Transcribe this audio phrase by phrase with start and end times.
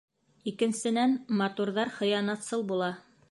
[0.51, 1.13] Икенсенән,
[1.43, 2.91] матурҙар хыянатсыл була.